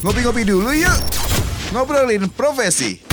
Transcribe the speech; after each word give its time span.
Ngopi-ngopi 0.00 0.48
dulu 0.48 0.72
yuk. 0.72 0.98
Ngobrolin 1.76 2.32
profesi. 2.32 3.09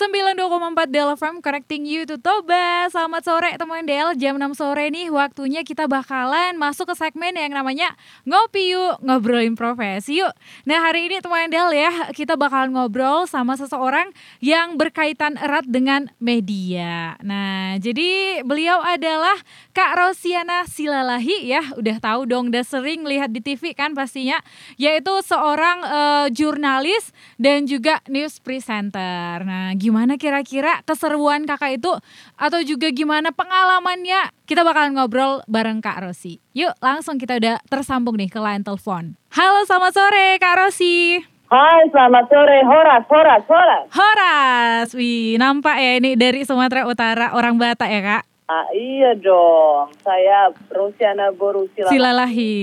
92,4 0.00 0.88
Del 0.88 1.12
FM 1.12 1.44
connecting 1.44 1.84
you 1.84 2.08
to 2.08 2.16
Toba. 2.16 2.88
Selamat 2.88 3.20
sore 3.20 3.52
teman 3.60 3.84
Del 3.84 4.16
Jam 4.16 4.40
6 4.40 4.56
sore 4.56 4.88
nih. 4.88 5.12
Waktunya 5.12 5.60
kita 5.60 5.92
bakalan 5.92 6.56
masuk 6.56 6.88
ke 6.88 6.94
segmen 6.96 7.36
yang 7.36 7.52
namanya 7.52 7.92
Ngopi 8.24 8.72
yuk 8.72 8.96
Ngobrolin 9.04 9.60
profesi 9.60 10.24
yuk. 10.24 10.32
Nah 10.64 10.80
hari 10.80 11.12
ini 11.12 11.20
teman 11.20 11.52
Del 11.52 11.76
ya 11.76 12.08
Kita 12.16 12.40
bakalan 12.40 12.72
ngobrol 12.72 13.28
sama 13.28 13.60
seseorang 13.60 14.08
Yang 14.40 14.80
berkaitan 14.80 15.36
erat 15.36 15.68
dengan 15.68 16.08
media. 16.16 17.20
Nah 17.20 17.76
jadi 17.76 18.40
beliau 18.40 18.80
adalah 18.80 19.36
Kak 19.76 20.00
Rosiana 20.00 20.64
Silalahi 20.64 21.44
ya. 21.44 21.76
Udah 21.76 22.00
tahu 22.00 22.24
dong 22.24 22.48
udah 22.48 22.64
sering 22.64 23.04
lihat 23.04 23.36
di 23.36 23.44
TV 23.44 23.76
kan 23.76 23.92
pastinya. 23.92 24.40
Yaitu 24.80 25.12
seorang 25.28 25.84
uh, 25.84 26.26
jurnalis 26.32 27.12
dan 27.36 27.68
juga 27.68 28.00
news 28.08 28.40
presenter. 28.40 29.44
Nah 29.44 29.76
gimana 29.76 29.89
kira-kira 30.20 30.84
keseruan 30.86 31.44
kakak 31.44 31.80
itu 31.80 31.92
atau 32.38 32.60
juga 32.62 32.90
gimana 32.94 33.34
pengalamannya 33.34 34.30
kita 34.46 34.62
bakalan 34.62 34.94
ngobrol 34.94 35.42
bareng 35.50 35.82
Kak 35.82 36.06
Rosi. 36.06 36.38
Yuk 36.54 36.74
langsung 36.78 37.18
kita 37.18 37.38
udah 37.38 37.58
tersambung 37.66 38.18
nih 38.18 38.30
ke 38.30 38.38
line 38.38 38.62
telepon. 38.62 39.18
Halo 39.34 39.66
selamat 39.66 39.92
sore 39.94 40.26
Kak 40.38 40.56
Rosi. 40.58 41.18
Hai, 41.50 41.82
selamat 41.90 42.30
sore. 42.30 42.62
Horas, 42.62 43.02
Horas, 43.10 43.42
Horas. 43.50 43.84
Horas, 43.90 44.86
wih 44.94 45.34
nampak 45.34 45.82
ya 45.82 45.98
ini 45.98 46.14
dari 46.14 46.46
Sumatera 46.46 46.86
Utara 46.86 47.34
orang 47.34 47.58
Batak 47.58 47.90
ya 47.90 48.00
kak? 48.06 48.22
Ah, 48.46 48.70
iya 48.70 49.18
dong, 49.18 49.90
saya 50.06 50.54
Rosiana 50.70 51.34
Boru 51.34 51.66
Silalahi. 51.74 51.90
Silalahi. 51.90 52.56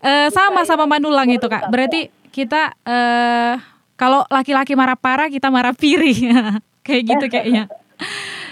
Uh, 0.00 0.28
sama 0.32 0.64
sama 0.64 0.88
Manulang 0.88 1.28
itu 1.28 1.44
kak. 1.44 1.68
Berarti 1.68 2.08
kita 2.32 2.72
uh, 2.88 3.60
kalau 3.94 4.26
laki-laki 4.28 4.74
marah 4.74 4.98
parah, 4.98 5.30
kita 5.30 5.48
marah 5.50 5.74
piring. 5.74 6.34
Kayak 6.86 7.02
gitu 7.16 7.24
kayaknya. 7.32 7.64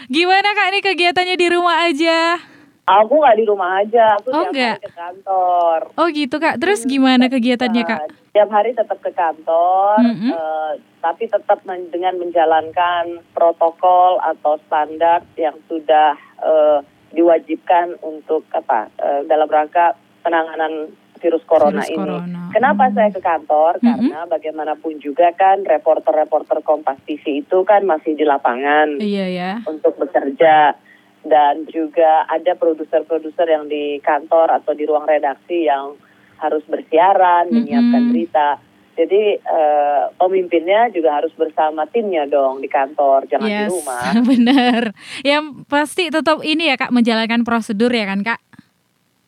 Gimana 0.09 0.49
Kak 0.57 0.67
ini 0.73 0.81
kegiatannya 0.81 1.37
di 1.37 1.49
rumah 1.53 1.85
aja? 1.85 2.41
Aku 2.83 3.23
nggak 3.23 3.39
di 3.39 3.45
rumah 3.47 3.79
aja, 3.79 4.19
aku 4.19 4.35
oh, 4.35 4.51
tiap 4.51 4.51
enggak. 4.51 4.75
hari 4.75 4.83
ke 4.83 4.91
kantor. 4.91 5.79
Oh 5.95 6.07
gitu 6.11 6.37
Kak, 6.41 6.57
terus 6.59 6.81
gimana 6.83 7.31
kegiatannya 7.31 7.83
Kak? 7.87 8.01
Tiap 8.33 8.51
hari 8.51 8.75
tetap 8.75 8.99
ke 8.99 9.13
kantor, 9.15 10.03
Mm-hmm. 10.03 10.31
eh, 10.35 10.73
tapi 10.99 11.29
tetap 11.29 11.63
men- 11.63 11.93
dengan 11.93 12.19
menjalankan 12.19 13.23
protokol 13.31 14.19
atau 14.19 14.59
standar 14.67 15.23
yang 15.39 15.55
sudah 15.71 16.17
eh, 16.43 16.79
diwajibkan 17.13 18.01
untuk 18.03 18.49
apa 18.51 18.89
eh, 18.99 19.23
dalam 19.31 19.47
rangka 19.47 19.95
penanganan 20.27 20.91
virus 21.23 21.45
corona 21.45 21.79
Virus 21.79 21.89
ini. 21.89 21.99
corona. 22.03 22.43
Kenapa 22.51 22.83
Hmm. 22.85 22.95
saya 22.95 23.09
ke 23.09 23.21
kantor? 23.21 23.73
Mm-mm. 23.79 23.87
Karena 23.87 24.21
bagaimanapun 24.27 24.93
juga 24.99 25.31
kan 25.33 25.63
reporter-reporter 25.63 26.59
Kompas 26.61 26.99
TV 27.03 27.41
itu 27.41 27.59
kan 27.63 27.83
masih 27.83 28.13
di 28.13 28.23
lapangan 28.23 28.99
Iya 28.99 29.27
ya. 29.29 29.53
untuk 29.65 29.95
bekerja 29.97 30.75
dan 31.23 31.55
juga 31.67 32.27
ada 32.27 32.53
produser-produser 32.53 33.47
yang 33.47 33.65
di 33.67 33.97
kantor 33.99 34.51
atau 34.53 34.75
di 34.75 34.83
ruang 34.83 35.07
redaksi 35.07 35.65
yang 35.65 35.95
harus 36.37 36.61
bersiaran, 36.65 37.47
Mm-mm. 37.47 37.63
menyiapkan 37.63 38.03
berita. 38.09 38.49
Jadi 38.93 39.23
eh, 39.39 40.03
pemimpinnya 40.13 40.91
juga 40.91 41.17
harus 41.17 41.33
bersama 41.33 41.87
timnya 41.87 42.27
dong 42.27 42.59
di 42.59 42.69
kantor, 42.69 43.25
jangan 43.25 43.47
di 43.47 43.57
Yes, 43.57 43.71
rumah. 43.71 44.05
bener. 44.29 44.83
Yang 45.23 45.45
pasti 45.65 46.11
tetap 46.11 46.43
ini 46.43 46.69
ya 46.69 46.77
Kak 46.77 46.91
menjalankan 46.91 47.41
prosedur 47.41 47.89
ya 47.89 48.05
kan 48.05 48.21
Kak? 48.21 48.41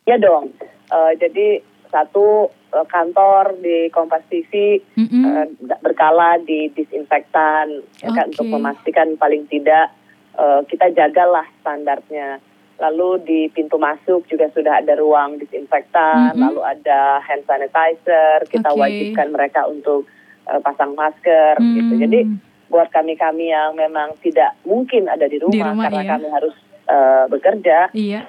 Ya 0.05 0.19
dong. 0.19 0.53
Eh, 0.85 1.11
jadi 1.17 1.65
satu 1.95 2.51
eh, 2.75 2.83
kantor 2.85 3.55
di 3.63 3.87
Kompas 3.87 4.27
TV 4.27 4.83
Mm-mm. 4.99 5.23
eh, 5.23 5.47
berkala 5.79 6.35
di 6.43 6.67
disinfektan 6.75 7.79
ya 8.03 8.11
kan, 8.11 8.27
Oke. 8.27 8.35
untuk 8.35 8.47
memastikan 8.51 9.15
paling 9.15 9.47
tidak 9.47 9.95
eh, 10.35 10.59
kita 10.67 10.91
jagalah 10.91 11.47
standarnya. 11.63 12.43
Lalu 12.75 13.09
di 13.23 13.39
pintu 13.47 13.79
masuk 13.79 14.27
juga 14.27 14.51
sudah 14.51 14.83
ada 14.83 14.99
ruang 14.99 15.39
disinfektan, 15.39 16.35
Mhm. 16.35 16.43
lalu 16.43 16.59
ada 16.59 17.23
hand 17.23 17.47
sanitizer, 17.47 18.43
kita 18.51 18.75
Oke. 18.75 18.83
wajibkan 18.83 19.31
mereka 19.31 19.63
untuk 19.63 20.03
eh, 20.45 20.59
pasang 20.59 20.91
masker 20.93 21.55
gitu. 21.57 21.93
Hmm. 21.95 22.03
Jadi 22.03 22.19
buat 22.67 22.91
kami-kami 22.91 23.49
yang 23.49 23.73
memang 23.73 24.13
tidak 24.19 24.53
mungkin 24.67 25.07
ada 25.07 25.25
di 25.25 25.39
rumah, 25.39 25.71
rumah, 25.71 25.87
karena 25.87 26.01
iya. 26.03 26.11
kami 26.11 26.27
harus 26.27 26.55
eh, 26.85 27.25
bekerja, 27.31 27.77
Iya. 27.95 28.21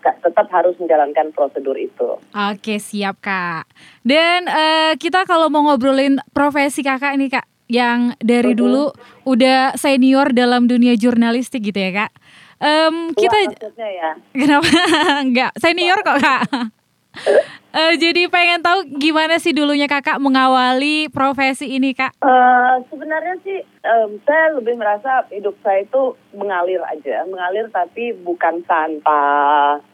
Tetap 0.00 0.46
harus 0.50 0.74
menjalankan 0.80 1.32
prosedur 1.32 1.76
itu. 1.76 2.16
Oke 2.32 2.80
siap 2.80 3.20
kak. 3.22 3.68
Dan 4.02 4.48
eh, 4.48 4.92
kita 4.96 5.28
kalau 5.28 5.52
mau 5.52 5.64
ngobrolin 5.66 6.18
profesi 6.32 6.80
kakak 6.80 7.16
nih 7.20 7.30
kak, 7.30 7.46
yang 7.70 8.18
dari 8.18 8.58
dulu 8.58 8.90
udah 9.28 9.78
senior 9.78 10.34
dalam 10.34 10.66
dunia 10.66 10.98
jurnalistik 10.98 11.62
gitu 11.62 11.78
ya 11.78 12.06
kak. 12.06 12.12
Em, 12.60 13.14
kita 13.16 13.36
ya. 13.78 14.10
kenapa 14.40 14.68
nggak 15.24 15.52
senior 15.56 15.98
kok 16.02 16.18
kak? 16.18 16.42
Eh, 17.70 17.94
jadi 18.02 18.26
pengen 18.26 18.66
tahu 18.66 18.82
gimana 18.98 19.38
sih 19.38 19.54
dulunya 19.54 19.86
kakak 19.86 20.18
mengawali 20.18 21.06
profesi 21.06 21.70
ini 21.70 21.94
kak? 21.94 22.18
Eh, 22.18 22.74
sebenarnya 22.90 23.38
sih 23.46 23.62
em, 23.62 24.18
saya 24.26 24.58
lebih 24.58 24.74
merasa 24.74 25.22
hidup 25.30 25.54
saya 25.62 25.86
itu 25.86 26.18
mengalir 26.34 26.82
aja, 26.82 27.22
mengalir 27.30 27.70
tapi 27.70 28.10
bukan 28.26 28.66
tanpa 28.66 29.22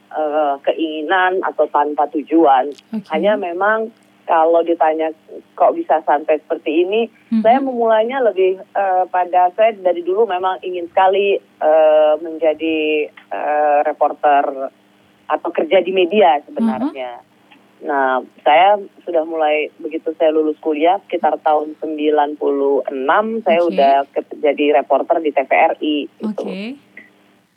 eh, 0.09 0.55
keinginan 0.65 1.37
atau 1.45 1.69
tanpa 1.69 2.09
tujuan. 2.17 2.73
Oke. 2.97 3.05
Hanya 3.13 3.37
memang 3.37 3.93
kalau 4.25 4.65
ditanya 4.65 5.13
kok 5.53 5.77
bisa 5.77 6.01
sampai 6.03 6.41
seperti 6.41 6.81
ini, 6.83 7.05
Mhm. 7.29 7.45
saya 7.45 7.61
memulainya 7.61 8.25
lebih 8.25 8.57
eh, 8.57 9.03
pada 9.13 9.53
saya 9.53 9.77
dari 9.77 10.01
dulu 10.01 10.25
memang 10.25 10.57
ingin 10.65 10.89
sekali 10.89 11.37
eh, 11.37 12.13
menjadi 12.25 13.05
eh, 13.05 13.79
reporter 13.85 14.73
atau 15.29 15.49
kerja 15.53 15.77
di 15.85 15.93
media 15.93 16.41
sebenarnya. 16.41 17.21
Nah, 17.77 18.25
saya 18.41 18.81
sudah 19.05 19.21
mulai 19.21 19.69
begitu 19.77 20.09
saya 20.17 20.33
lulus 20.33 20.57
kuliah 20.57 20.97
sekitar 21.05 21.37
tahun 21.45 21.77
96 21.77 22.89
saya 23.45 23.61
Oke. 23.61 23.69
udah 23.69 23.93
jadi 24.41 24.65
reporter 24.81 25.21
di 25.21 25.29
TVRI 25.29 25.97
gitu. 26.17 26.45
Oke. 26.47 26.73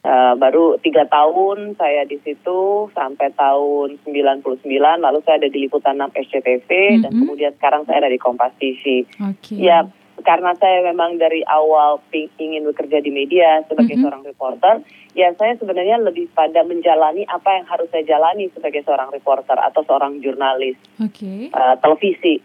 Eh, 0.00 0.32
baru 0.40 0.80
tiga 0.80 1.04
tahun 1.04 1.76
saya 1.76 2.08
di 2.08 2.16
situ 2.24 2.88
sampai 2.96 3.36
tahun 3.36 4.00
99 4.08 4.64
lalu 4.96 5.20
saya 5.28 5.44
ada 5.44 5.48
di 5.52 5.68
liputan 5.68 6.00
6 6.00 6.08
SCTV 6.16 6.68
dan 7.04 7.12
Mhm. 7.12 7.20
kemudian 7.20 7.52
sekarang 7.60 7.84
saya 7.84 8.04
ada 8.04 8.08
di 8.08 8.16
Kompas 8.16 8.48
TV. 8.56 9.04
Oke. 9.20 9.60
Ya 9.60 9.84
karena 10.22 10.54
saya 10.56 10.84
memang 10.86 11.16
dari 11.18 11.44
awal 11.46 12.00
ingin 12.12 12.64
bekerja 12.66 13.00
di 13.00 13.10
media 13.12 13.64
sebagai 13.66 13.96
Mhm. 13.96 14.02
seorang 14.02 14.22
reporter, 14.24 14.74
ya 15.16 15.34
saya 15.34 15.56
sebenarnya 15.58 16.00
lebih 16.00 16.30
pada 16.32 16.62
menjalani 16.64 17.26
apa 17.26 17.60
yang 17.60 17.66
harus 17.66 17.90
saya 17.90 18.06
jalani 18.06 18.48
sebagai 18.54 18.84
seorang 18.86 19.10
reporter 19.10 19.56
atau 19.58 19.82
seorang 19.84 20.22
jurnalis 20.22 20.78
Oke. 21.02 21.50
eh, 21.50 21.74
televisi. 21.82 22.38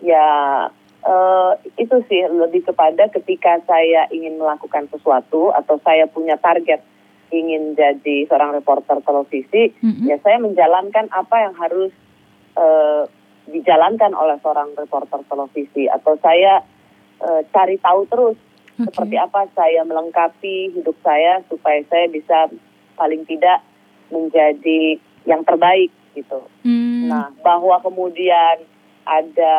Ya 0.00 0.26
eh, 1.00 1.52
itu 1.80 1.96
sih 2.12 2.20
lebih 2.28 2.68
kepada 2.68 3.08
ketika 3.08 3.56
saya 3.64 4.04
ingin 4.12 4.36
melakukan 4.36 4.84
sesuatu 4.92 5.48
atau 5.56 5.80
saya 5.80 6.04
punya 6.04 6.36
target 6.36 6.84
ingin 7.30 7.78
jadi 7.78 8.26
seorang 8.26 8.58
reporter 8.58 8.98
televisi, 9.06 9.70
Mm-mm. 9.80 10.04
ya 10.10 10.18
saya 10.20 10.42
menjalankan 10.42 11.08
apa 11.14 11.36
yang 11.46 11.54
harus 11.56 11.94
eh, 12.58 13.04
dijalankan 13.50 14.14
oleh 14.14 14.38
seorang 14.42 14.74
reporter 14.78 15.22
televisi 15.26 15.90
atau 15.90 16.14
saya 16.22 16.62
eh, 17.20 17.42
cari 17.50 17.76
tahu 17.76 18.00
terus 18.06 18.36
Oke. 18.76 18.88
seperti 18.88 19.16
apa 19.16 19.44
saya 19.52 19.84
melengkapi 19.84 20.72
hidup 20.72 20.96
saya 21.00 21.44
supaya 21.46 21.84
saya 21.86 22.08
bisa 22.08 22.48
paling 22.94 23.24
tidak 23.24 23.60
menjadi 24.08 24.96
yang 25.24 25.44
terbaik 25.44 25.92
gitu. 26.12 26.40
Hmm, 26.64 27.06
Nah, 27.06 27.30
bahwa 27.40 27.78
kemudian 27.80 28.64
ada 29.02 29.54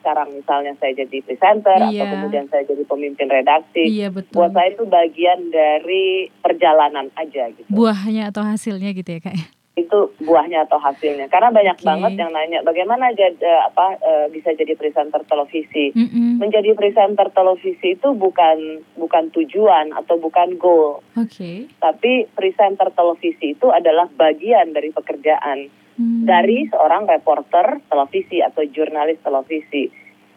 sekarang 0.00 0.32
misalnya 0.32 0.72
saya 0.78 0.96
jadi 0.96 1.18
presenter 1.20 1.76
atau 1.76 1.92
Iya. 1.92 2.08
kemudian 2.08 2.46
saya 2.48 2.62
jadi 2.64 2.84
pemimpin 2.84 3.28
redaksi, 3.28 3.82
iya 3.84 4.08
betul. 4.08 4.32
buat 4.38 4.52
saya 4.52 4.72
itu 4.72 4.84
bagian 4.86 5.50
dari 5.50 6.30
perjalanan 6.40 7.10
aja 7.14 7.50
gitu. 7.52 7.68
Buahnya 7.68 8.32
atau 8.32 8.44
hasilnya 8.44 8.92
gitu 8.92 9.10
ya 9.10 9.20
kak? 9.20 9.36
Itu 9.74 10.14
buahnya 10.22 10.70
atau 10.70 10.78
hasilnya. 10.78 11.26
Karena 11.26 11.50
banyak 11.50 11.82
Oke. 11.82 11.86
banget 11.86 12.12
yang 12.14 12.30
nanya 12.30 12.62
bagaimana 12.62 13.10
jadi 13.10 13.42
apa 13.66 13.98
eh, 13.98 14.26
bisa 14.30 14.54
jadi 14.54 14.78
presenter 14.78 15.26
televisi. 15.26 15.90
Mm-mm. 15.92 16.38
Menjadi 16.38 16.78
presenter 16.78 17.26
televisi 17.34 17.98
itu 17.98 18.14
bukan 18.14 18.86
bukan 18.94 19.34
tujuan 19.34 19.90
atau 19.94 20.14
bukan 20.16 20.54
goal, 20.58 21.02
Oke. 21.18 21.66
tapi 21.82 22.30
presenter 22.38 22.94
televisi 22.94 23.58
itu 23.58 23.70
adalah 23.70 24.06
bagian 24.14 24.70
dari 24.70 24.94
pekerjaan 24.94 25.70
Hmm. 25.94 26.26
dari 26.26 26.66
seorang 26.74 27.06
reporter 27.06 27.78
televisi 27.86 28.42
atau 28.42 28.66
jurnalis 28.66 29.14
televisi. 29.22 29.86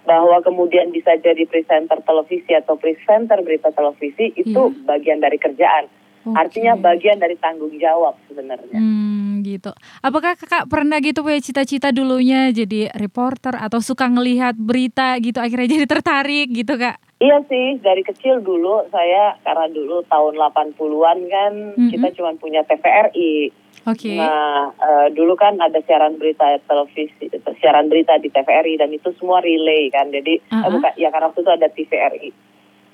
Bahwa 0.06 0.38
kemudian 0.46 0.94
bisa 0.94 1.18
jadi 1.18 1.50
presenter 1.50 1.98
televisi 2.06 2.54
atau 2.54 2.78
presenter 2.78 3.42
berita 3.42 3.74
televisi 3.74 4.38
itu 4.38 4.54
Iya. 4.70 4.86
bagian 4.86 5.18
dari 5.18 5.42
kerjaan. 5.42 5.90
Oke. 6.30 6.38
Artinya 6.38 6.78
bagian 6.78 7.18
dari 7.18 7.42
tanggung 7.42 7.74
jawab 7.74 8.22
sebenarnya. 8.30 8.78
Hmm, 8.78 9.07
gitu. 9.48 9.72
Apakah 10.00 10.36
kakak 10.36 10.68
pernah 10.68 11.00
gitu 11.00 11.24
punya 11.24 11.40
cita-cita 11.40 11.90
dulunya 11.90 12.52
jadi 12.52 12.92
reporter 12.92 13.56
atau 13.56 13.80
suka 13.80 14.06
ngelihat 14.06 14.60
berita 14.60 15.16
gitu 15.18 15.40
akhirnya 15.40 15.72
jadi 15.80 15.86
tertarik 15.88 16.48
gitu 16.52 16.76
kak? 16.76 17.00
Iya 17.18 17.42
sih, 17.48 17.82
dari 17.82 18.04
kecil 18.04 18.42
dulu 18.42 18.86
saya 18.88 19.40
karena 19.42 19.66
dulu 19.68 20.06
tahun 20.06 20.38
80-an 20.38 21.20
kan 21.26 21.54
Mhm. 21.74 21.90
kita 21.90 22.08
cuma 22.14 22.36
punya 22.36 22.62
TVRI. 22.62 23.50
Oke. 23.88 24.14
Nah, 24.14 24.70
eh, 24.70 25.08
dulu 25.16 25.34
kan 25.34 25.56
ada 25.58 25.80
siaran 25.82 26.20
berita 26.20 26.46
televisi, 26.62 27.26
siaran 27.58 27.88
berita 27.88 28.20
di 28.20 28.28
TVRI 28.28 28.76
dan 28.76 28.92
itu 28.92 29.10
semua 29.16 29.40
relay 29.40 29.88
kan. 29.88 30.12
Jadi 30.12 30.38
eh, 30.38 30.54
Uh-uh. 30.54 30.70
bukan 30.70 30.92
ya 30.94 31.08
karena 31.08 31.32
waktu 31.32 31.42
itu 31.42 31.50
ada 31.50 31.68
TVRI. 31.68 32.30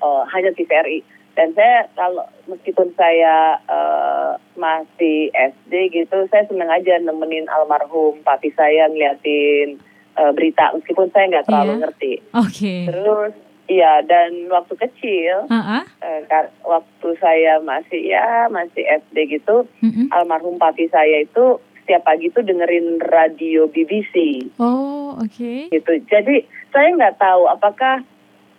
Eh, 0.00 0.22
hanya 0.30 0.50
TVRI. 0.52 0.98
Dan 1.34 1.50
saya 1.52 1.90
kalau 1.92 2.22
meskipun 2.46 2.94
saya 2.94 3.58
eh, 3.60 4.32
masih 4.54 5.28
SD 5.30 5.72
gitu, 5.92 6.26
saya 6.28 6.46
seneng 6.46 6.70
aja 6.70 6.94
nemenin 6.98 7.50
almarhum 7.50 8.22
papi 8.22 8.50
saya 8.52 8.86
ngeliatin 8.86 9.82
eh, 10.14 10.30
berita 10.30 10.70
meskipun 10.72 11.10
saya 11.10 11.26
nggak 11.28 11.46
terlalu 11.46 11.72
Iya. 11.72 11.80
ngerti. 11.82 12.12
Oke. 12.32 12.74
Terus 12.86 13.34
iya 13.64 14.04
dan 14.04 14.46
waktu 14.46 14.76
kecil 14.78 15.48
ah. 15.48 15.82
eh, 15.98 16.20
waktu 16.62 17.08
saya 17.16 17.58
masih 17.58 18.06
ya 18.06 18.44
masih 18.46 18.84
SD 18.84 19.16
gitu 19.34 19.64
Mm-mm. 19.80 20.12
almarhum 20.12 20.54
papi 20.54 20.86
saya 20.86 21.24
itu 21.24 21.56
setiap 21.80 22.04
pagi 22.04 22.28
tuh 22.28 22.40
dengerin 22.40 22.96
radio 23.02 23.64
BBC 23.66 24.46
Oh 24.56 25.16
oke. 25.16 25.68
gitu. 25.68 25.92
Jadi 26.06 26.44
saya 26.70 26.92
nggak 26.92 27.16
tahu 27.16 27.44
apakah 27.46 28.00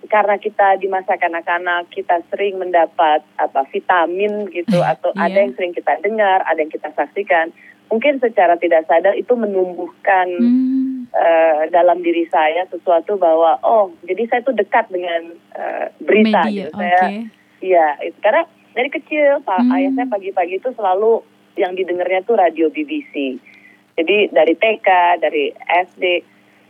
karena 0.06 0.36
kita 0.36 0.78
di 0.78 0.88
masa 0.88 1.16
kanak-kanak 1.16 1.90
kita 1.90 2.22
sering 2.28 2.56
mendapat 2.56 3.22
apa 3.36 3.66
vitamin 3.70 4.48
gitu 4.50 4.80
atau 4.80 5.12
Iya. 5.12 5.22
ada 5.24 5.38
yang 5.40 5.54
sering 5.54 5.72
kita 5.72 5.94
dengar, 6.00 6.42
ada 6.44 6.58
yang 6.58 6.70
kita 6.70 6.90
saksikan. 6.92 7.50
Mungkin 7.86 8.18
secara 8.18 8.58
tidak 8.58 8.86
sadar 8.86 9.14
itu 9.14 9.30
menumbuhkan 9.34 10.26
Hmm. 10.36 11.06
eh, 11.08 11.70
dalam 11.70 12.02
diri 12.02 12.26
saya 12.28 12.66
sesuatu 12.66 13.16
bahwa 13.16 13.56
oh 13.62 13.94
jadi 14.04 14.26
saya 14.26 14.42
tuh 14.42 14.54
dekat 14.54 14.90
dengan 14.90 15.32
eh, 15.54 15.86
berita 16.00 16.44
Media. 16.44 16.68
gitu. 16.68 16.76
Saya 16.76 17.06
Iya, 17.62 17.88
itu 18.04 18.18
karena 18.20 18.44
dari 18.74 18.90
kecil 18.90 19.40
Pak 19.42 19.60
Hmm. 19.60 19.74
ayah 19.74 19.92
saya 19.94 20.08
pagi-pagi 20.08 20.60
itu 20.60 20.70
selalu 20.72 21.24
yang 21.56 21.72
didengarnya 21.72 22.20
tuh 22.22 22.36
radio 22.36 22.68
BBC. 22.68 23.40
Jadi 23.96 24.28
dari 24.28 24.54
TK, 24.54 24.90
dari 25.18 25.56
SD 25.88 26.04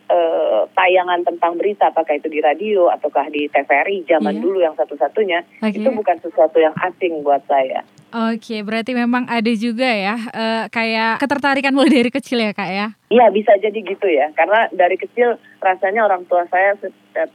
eh, 0.06 0.62
tayangan 0.72 1.26
tentang 1.26 1.58
berita 1.58 1.90
apakah 1.90 2.14
itu 2.14 2.30
di 2.30 2.38
radio 2.38 2.90
ataukah 2.90 3.26
di 3.30 3.50
TVRI 3.50 4.06
zaman 4.06 4.38
Iya. 4.38 4.42
dulu 4.42 4.58
yang 4.62 4.76
satu-satunya 4.78 5.40
Oke. 5.60 5.82
itu 5.82 5.90
bukan 5.90 6.18
sesuatu 6.22 6.62
yang 6.62 6.74
asing 6.78 7.26
buat 7.26 7.42
saya. 7.50 7.82
Oke, 8.16 8.64
berarti 8.64 8.96
memang 8.96 9.28
ada 9.28 9.52
juga 9.52 9.90
ya 9.90 10.16
eh, 10.16 10.64
kayak 10.70 11.20
ketertarikan 11.20 11.74
mulai 11.74 12.06
dari 12.06 12.12
kecil 12.14 12.40
ya 12.40 12.54
kak 12.54 12.70
ya? 12.70 12.88
Iya 13.10 13.26
bisa 13.34 13.58
jadi 13.58 13.76
gitu 13.76 14.08
ya 14.08 14.30
karena 14.34 14.70
dari 14.72 14.96
kecil 14.96 15.36
rasanya 15.60 16.06
orang 16.06 16.24
tua 16.30 16.46
saya 16.48 16.78
eh, 16.82 17.30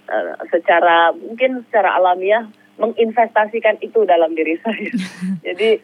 secara 0.49 1.11
mungkin 1.13 1.67
secara 1.69 1.99
alamiah 1.99 2.47
menginvestasikan 2.81 3.77
itu 3.85 4.09
dalam 4.09 4.33
diri 4.33 4.57
saya. 4.63 4.91
jadi 5.47 5.83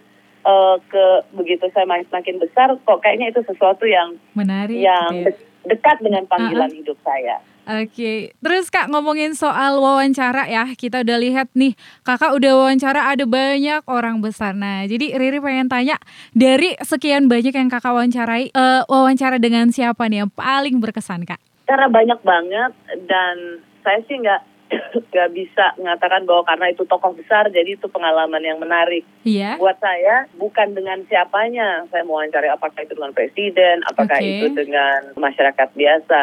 ke 0.86 1.04
begitu 1.34 1.66
saya 1.74 1.90
makin 1.90 2.38
besar 2.38 2.70
kok 2.78 3.02
kayaknya 3.02 3.34
itu 3.34 3.42
sesuatu 3.50 3.82
yang 3.82 4.14
Menarik. 4.38 4.78
yang 4.78 5.26
ya. 5.26 5.34
De- 5.66 5.76
dekat 5.76 5.98
dengan 5.98 6.24
panggilan 6.30 6.70
hidup 6.70 6.96
saya. 7.02 7.42
Oke, 7.66 8.30
terus 8.38 8.70
kak 8.70 8.86
ngomongin 8.94 9.34
soal 9.34 9.82
wawancara 9.82 10.46
ya, 10.46 10.70
kita 10.78 11.02
udah 11.02 11.18
lihat 11.18 11.50
nih 11.50 11.74
kakak 12.06 12.38
udah 12.38 12.62
wawancara 12.62 13.10
ada 13.10 13.26
banyak 13.26 13.82
orang 13.90 14.22
besar. 14.22 14.54
Nah, 14.54 14.86
jadi 14.86 15.18
Riri 15.18 15.42
pengen 15.42 15.66
tanya 15.66 15.98
dari 16.30 16.78
sekian 16.78 17.26
banyak 17.26 17.50
yang 17.50 17.66
kakak 17.66 17.90
wawancarai, 17.90 18.54
eh, 18.54 18.82
wawancara 18.86 19.42
dengan 19.42 19.74
siapa 19.74 20.06
nih 20.06 20.22
yang 20.22 20.30
paling 20.30 20.78
berkesan 20.78 21.26
kak? 21.26 21.42
Karena 21.66 21.90
banyak 21.90 22.22
banget 22.22 22.72
dan 23.10 23.58
saya 23.82 23.98
sih 24.06 24.14
nggak 24.14 24.55
nggak 25.12 25.30
bisa 25.30 25.74
mengatakan 25.78 26.26
bahwa 26.26 26.42
karena 26.42 26.66
itu 26.74 26.82
tokoh 26.86 27.14
besar 27.14 27.46
jadi 27.54 27.78
itu 27.78 27.86
pengalaman 27.86 28.42
yang 28.42 28.58
menarik. 28.58 29.06
Iya. 29.22 29.58
Buat 29.62 29.78
saya 29.78 30.26
bukan 30.34 30.74
dengan 30.74 31.02
siapanya 31.06 31.86
saya 31.90 32.02
mau 32.02 32.18
wawancara 32.18 32.54
apakah 32.54 32.82
itu 32.82 32.94
dengan 32.98 33.14
presiden, 33.14 33.86
apakah 33.86 34.18
Oke. 34.18 34.26
itu 34.26 34.46
dengan 34.54 35.14
masyarakat 35.14 35.68
biasa. 35.74 36.20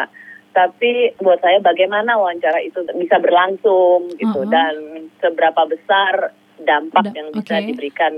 Tapi 0.54 1.18
buat 1.18 1.42
saya 1.42 1.58
bagaimana 1.58 2.14
wawancara 2.14 2.62
itu 2.62 2.86
bisa 2.94 3.18
berlangsung 3.18 4.12
gitu 4.14 4.46
Uh-uh. 4.46 4.52
dan 4.52 4.74
seberapa 5.18 5.66
besar 5.66 6.30
dampak 6.62 7.10
Da- 7.10 7.16
yang 7.18 7.28
bisa 7.34 7.58
oke. 7.58 7.66
diberikan 7.74 8.12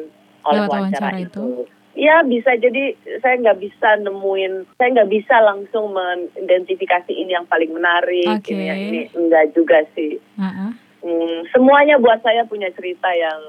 oleh 0.45 0.63
Lewat 0.63 0.71
wawancara, 0.71 1.07
wawancara 1.11 1.19
itu. 1.25 1.31
itu. 1.33 1.76
Ya 1.97 2.21
bisa 2.29 2.53
jadi 2.61 2.93
saya 3.25 3.41
nggak 3.41 3.57
bisa 3.57 3.97
nemuin, 4.05 4.69
saya 4.77 4.89
nggak 5.01 5.11
bisa 5.17 5.41
langsung 5.41 5.97
mengidentifikasi 5.97 7.09
ini 7.09 7.33
yang 7.33 7.49
paling 7.49 7.73
menarik, 7.73 8.37
Oke. 8.37 8.53
ini 8.53 8.65
yang 8.69 8.81
ini 8.93 9.01
enggak 9.17 9.57
juga 9.57 9.81
sih. 9.97 10.21
Ah-ah. 10.37 10.77
Hmm, 11.01 11.39
semuanya 11.57 11.97
buat 11.97 12.21
saya 12.21 12.45
punya 12.45 12.69
cerita 12.77 13.09
yang 13.17 13.41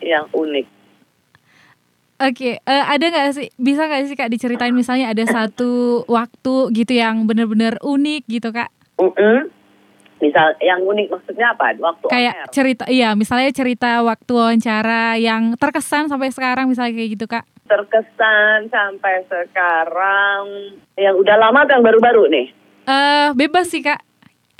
yang 0.00 0.24
unik. 0.32 0.80
Oke, 2.20 2.60
eh, 2.60 2.84
ada 2.84 3.04
nggak 3.04 3.32
sih 3.36 3.48
bisa 3.56 3.84
nggak 3.84 4.08
sih 4.08 4.16
kak 4.16 4.32
diceritain 4.32 4.76
misalnya 4.76 5.12
ada 5.12 5.24
satu 5.24 6.04
waktu 6.04 6.72
gitu 6.76 6.92
yang 6.96 7.28
bener-bener 7.28 7.76
unik 7.80 8.28
gitu 8.28 8.48
kak? 8.52 8.68
Mm-mm. 8.96 9.48
Misal 10.20 10.52
yang 10.60 10.84
unik 10.84 11.16
maksudnya 11.16 11.56
apa? 11.56 11.72
Waktu 11.80 12.12
Kayak 12.12 12.34
air. 12.36 12.48
cerita, 12.52 12.84
iya 12.92 13.16
misalnya 13.16 13.48
cerita 13.56 14.04
waktu 14.04 14.32
wawancara 14.36 15.16
yang 15.16 15.56
terkesan 15.56 16.12
sampai 16.12 16.28
sekarang 16.28 16.68
misalnya 16.68 16.92
kayak 16.92 17.10
gitu 17.16 17.24
kak? 17.24 17.48
Terkesan 17.70 18.66
sampai 18.66 19.22
sekarang 19.24 20.74
yang 20.98 21.14
udah 21.14 21.38
lama 21.38 21.62
atau 21.62 21.78
yang 21.78 21.86
baru-baru 21.86 22.26
nih? 22.26 22.46
Eh 22.84 23.28
bebas 23.32 23.70
sih 23.70 23.78
kak, 23.78 24.02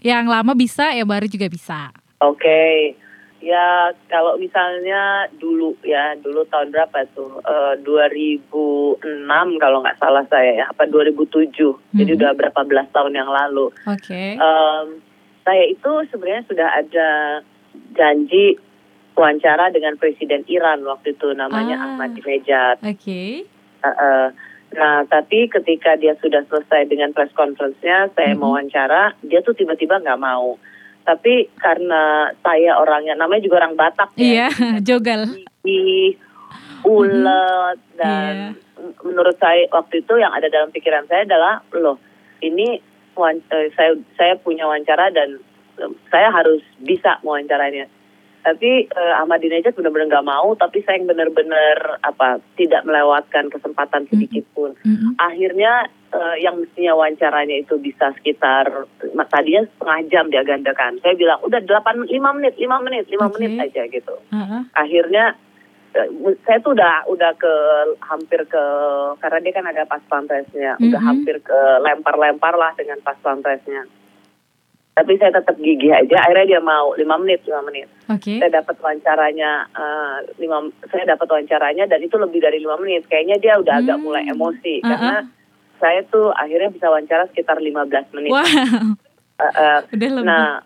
yang 0.00 0.30
lama 0.30 0.54
bisa, 0.54 0.94
yang 0.94 1.10
baru 1.10 1.26
juga 1.26 1.50
bisa. 1.50 1.90
Oke. 2.22 2.94
Ya 3.40 3.88
kalau 4.06 4.36
misalnya 4.36 5.24
dulu 5.40 5.72
ya, 5.80 6.12
dulu 6.20 6.44
tahun 6.46 6.70
berapa 6.70 7.08
tuh? 7.16 7.40
Eh, 7.40 7.74
2006 7.80 9.56
kalau 9.56 9.80
nggak 9.80 9.96
salah 9.96 10.22
saya 10.28 10.60
ya, 10.60 10.64
apa 10.68 10.84
2007. 10.84 11.80
Jadi 11.96 12.12
Mhm. 12.12 12.18
udah 12.20 12.30
berapa 12.36 12.60
belas 12.62 12.86
tahun 12.92 13.16
yang 13.16 13.32
lalu. 13.32 13.72
Oke. 13.88 14.36
Em, 14.36 14.86
saya 15.40 15.64
itu 15.66 15.90
sebenarnya 16.12 16.44
sudah 16.46 16.68
ada 16.68 17.08
janji 17.96 18.60
wawancara 19.20 19.68
dengan 19.68 19.94
Presiden 19.94 20.48
Iran 20.48 20.80
waktu 20.82 21.12
itu 21.12 21.28
namanya 21.32 21.76
Ah. 21.76 21.84
Ahmadinejad. 21.92 22.80
Oke. 22.80 23.44
Uh-uh. 23.80 24.32
Nah, 24.70 25.02
tapi 25.04 25.44
ketika 25.46 25.94
dia 25.94 26.14
sudah 26.16 26.46
selesai 26.46 26.86
dengan 26.86 27.10
press 27.10 27.34
conference-nya, 27.34 28.08
saya 28.08 28.32
Mhm. 28.32 28.38
mau 28.38 28.54
wawancara, 28.54 29.12
dia 29.20 29.42
tuh 29.42 29.52
tiba-tiba 29.52 29.98
nggak 29.98 30.16
mau. 30.16 30.56
Tapi 31.02 31.50
karena 31.58 32.30
saya 32.38 32.78
orangnya, 32.78 33.12
namanya 33.12 33.42
juga 33.42 33.60
orang 33.60 33.74
Batak 33.74 34.14
Iya, 34.14 34.46
ya, 34.46 34.48
jogal. 34.88 35.26
ulet, 36.80 37.76
dan 37.94 38.56
m- 38.78 38.94
menurut 39.02 39.36
saya 39.36 39.68
waktu 39.68 40.00
itu 40.00 40.14
yang 40.16 40.32
ada 40.32 40.48
dalam 40.48 40.70
pikiran 40.70 41.04
saya 41.04 41.26
adalah, 41.26 41.60
loh, 41.74 42.00
ini 42.40 42.80
eh, 43.18 43.68
saya 43.74 43.92
saya 44.16 44.34
punya 44.38 44.64
wawancara 44.64 45.12
dan 45.12 45.36
eh, 45.76 45.92
saya 46.08 46.30
harus 46.30 46.62
bisa 46.78 47.20
mewawancaranya. 47.20 47.84
Tapi 48.40 48.88
eh, 48.88 49.14
Ahmadinejad 49.20 49.76
benar-benar 49.76 50.08
nggak 50.08 50.28
mau, 50.28 50.56
tapi 50.56 50.80
saya 50.82 50.96
yang 50.96 51.12
benar-benar 51.12 52.00
apa 52.00 52.40
tidak 52.56 52.88
melewatkan 52.88 53.52
kesempatan 53.52 54.08
sedikit 54.08 54.44
pun. 54.56 54.72
Mm-mm. 54.80 55.12
Akhirnya 55.20 55.86
eh, 56.10 56.36
yang 56.40 56.56
mestinya 56.56 56.96
wawancaranya 56.96 57.60
itu 57.60 57.76
bisa 57.76 58.16
sekitar 58.16 58.88
tadinya 59.28 59.62
setengah 59.68 59.98
jam 60.08 60.24
diagandakan. 60.32 60.98
Saya 61.04 61.14
bilang 61.14 61.38
udah 61.44 61.60
8 61.60 62.08
5 62.08 62.36
menit, 62.40 62.54
5 62.56 62.84
menit, 62.84 63.04
5 63.06 63.20
Oke. 63.20 63.32
menit 63.36 63.52
aja 63.60 63.82
gitu. 63.86 64.14
Ah-ah. 64.32 64.64
Akhirnya 64.72 65.36
eh, 65.92 66.08
saya 66.48 66.58
tuh 66.64 66.72
udah 66.72 67.04
udah 67.12 67.32
ke 67.36 67.54
hampir 68.00 68.40
ke 68.48 68.64
karena 69.20 69.38
dia 69.44 69.52
kan 69.52 69.66
ada 69.68 69.84
pas 69.84 70.00
pampresnya, 70.08 70.80
udah 70.80 71.00
Mhm. 71.02 71.08
hampir 71.12 71.36
ke 71.44 71.60
lempar-lempar 71.84 72.56
lah 72.56 72.72
dengan 72.72 72.98
pas 73.04 73.20
pampresnya. 73.20 73.84
Tapi 74.90 75.16
saya 75.16 75.32
tetap 75.32 75.54
gigih 75.56 75.90
aja. 75.90 76.16
Akhirnya 76.20 76.46
dia 76.48 76.60
mau 76.60 76.92
5 76.92 77.02
menit, 77.18 77.40
5 77.42 77.62
menit 77.62 77.86
Oke. 78.06 78.36
saya 78.36 78.50
dapat 78.52 78.74
wawancaranya 78.76 79.50
eh, 79.70 80.16
lima 80.36 80.58
saya 80.84 81.04
dapat 81.08 81.26
wawancaranya 81.26 81.86
dan 81.86 82.00
itu 82.00 82.14
lebih 82.14 82.38
dari 82.38 82.58
lima 82.58 82.74
menit 82.76 83.06
kayaknya 83.06 83.38
dia 83.38 83.54
udah 83.56 83.78
agak 83.78 83.96
Hmm. 83.96 84.04
mulai 84.04 84.26
emosi 84.26 84.78
Uh-uh. 84.78 84.90
karena 84.90 85.16
saya 85.76 86.00
tuh 86.04 86.28
akhirnya 86.30 86.68
bisa 86.68 86.86
wawancara 86.86 87.24
sekitar 87.28 87.56
15 87.56 87.86
menit 88.12 88.30
Wow, 88.30 88.44
Eh, 89.38 89.52
eh, 89.56 89.78
udah 89.88 90.10
lebih. 90.10 90.26
nah 90.26 90.60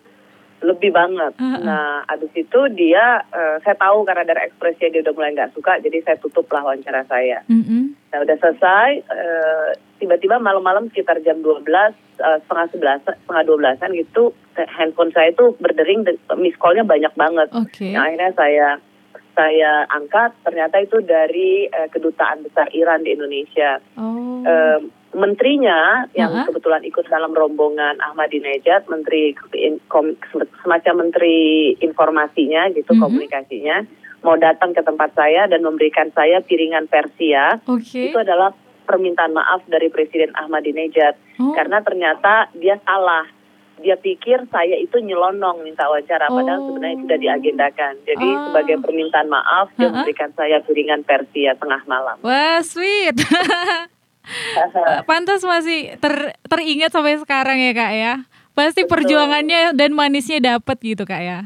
lebih 0.57 0.89
banget 0.89 1.33
Uh-uh. 1.37 1.61
nah 1.61 1.85
abis 2.05 2.33
itu 2.33 2.59
dia 2.73 3.05
eh, 3.29 3.55
saya 3.61 3.77
tahu 3.77 4.03
karena 4.03 4.25
dari 4.25 4.49
ekspresinya 4.49 4.89
dia 4.89 5.01
udah 5.01 5.13
mulai 5.13 5.31
nggak 5.31 5.53
suka 5.53 5.77
jadi 5.79 5.97
saya 6.01 6.17
tutup 6.17 6.49
lah 6.49 6.65
wawancara 6.65 7.05
saya 7.05 7.39
Mm-mm. 7.45 7.93
nah 8.09 8.19
udah 8.19 8.35
selesai 8.35 8.89
eh, 8.99 9.69
tiba-tiba 9.95 10.37
malam-malam 10.37 10.87
sekitar 10.87 11.19
jam 11.19 11.39
12 11.39 11.63
eh, 11.63 11.91
setengah 12.41 12.67
sebelas 12.69 12.99
setengah 13.01 13.43
dua 13.43 13.57
belasan 13.57 13.91
gitu 13.93 14.31
handphone 14.55 15.11
saya 15.11 15.31
tuh 15.31 15.55
berdering 15.55 16.03
de- 16.03 16.19
miss 16.35 16.55
call-nya 16.55 16.83
banyak 16.83 17.11
banget 17.13 17.47
Oke. 17.51 17.91
yang 17.91 18.03
akhirnya 18.03 18.31
saya 18.33 18.67
saya 19.31 19.83
angkat 19.89 20.31
ternyata 20.41 20.79
itu 20.79 20.99
dari 21.01 21.67
eh, 21.67 21.87
kedutaan 21.89 22.39
besar 22.41 22.71
Iran 22.71 23.03
di 23.03 23.11
Indonesia. 23.11 23.79
Oh. 23.95 24.43
eh, 24.43 24.79
menterinya 25.15 26.03
yang 26.11 26.27
Uh-huh. 26.29 26.45
kebetulan 26.45 26.83
ikut 26.83 27.07
dalam 27.07 27.31
rombongan 27.31 27.95
Ahmadinejad, 28.01 28.83
menteri 28.85 29.31
kom- 29.87 30.19
semacam 30.61 31.07
menteri 31.07 31.37
informasinya 31.79 32.67
gitu 32.69 32.91
Mhm. 32.91 32.99
komunikasinya 32.99 33.77
mau 34.21 34.35
datang 34.35 34.71
ke 34.71 34.81
tempat 34.81 35.15
saya 35.15 35.47
dan 35.47 35.61
memberikan 35.61 36.11
saya 36.11 36.41
piringan 36.41 36.87
Persia 36.87 37.63
Oke. 37.63 38.11
itu 38.11 38.17
adalah 38.17 38.51
permintaan 38.85 39.33
maaf 39.33 39.65
dari 39.65 39.89
Presiden 39.89 40.31
Ahmadinejad 40.31 41.17
Oh. 41.35 41.51
karena 41.51 41.81
ternyata 41.81 42.47
dia 42.53 42.77
salah. 42.81 43.27
Dia 43.75 43.99
pikir 43.99 44.47
saya 44.47 44.79
itu 44.79 45.03
nyelonong 45.03 45.59
minta 45.59 45.83
wawancara 45.85 46.31
padahal 46.31 46.63
Oh. 46.63 46.65
sebenarnya 46.71 46.97
sudah 47.03 47.17
diagendakan. 47.19 47.93
Jadi 48.05 48.27
Ah. 48.29 48.41
sebagai 48.47 48.75
permintaan 48.79 49.27
maaf 49.27 49.67
dia 49.75 49.83
Uh-uh. 49.83 49.99
memberikan 49.99 50.31
saya 50.31 50.63
piringan 50.63 51.03
Persia 51.03 51.57
tengah 51.57 51.83
malam. 51.83 52.15
Wah, 52.23 52.63
sweet. 52.63 53.19
Pantas 55.05 55.43
masih 55.43 55.99
ter 55.99 56.33
teringat 56.45 56.89
sampai 56.89 57.19
sekarang 57.19 57.57
ya, 57.59 57.71
Kak 57.73 57.91
ya. 57.93 58.13
Pasti 58.55 58.87
Betul. 58.87 59.03
perjuangannya 59.03 59.75
dan 59.75 59.91
manisnya 59.91 60.39
dapat 60.39 60.77
gitu, 60.79 61.03
Kak 61.03 61.21
ya. 61.21 61.39